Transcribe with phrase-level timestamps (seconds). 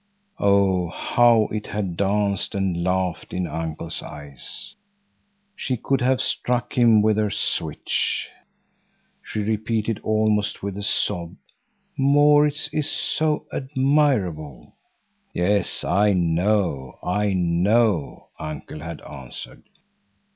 [0.39, 4.73] Oh, how it had danced and laughed in uncle's eyes!
[5.55, 8.27] She could have struck him with her switch.
[9.21, 11.35] She repeated almost with a sob:
[11.99, 14.73] "Maurits is so admirable."
[15.35, 19.61] "Yes, I know, I know," Uncle had answered.